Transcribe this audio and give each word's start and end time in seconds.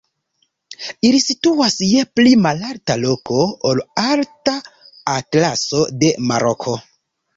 Ili 1.09 1.19
situas 1.25 1.75
je 1.89 2.05
pli 2.19 2.31
malalta 2.45 2.95
loko 3.03 3.43
ol 3.73 3.83
la 3.83 4.07
Alta 4.15 4.57
Atlaso 5.17 5.85
de 6.03 6.11
Maroko. 6.33 6.75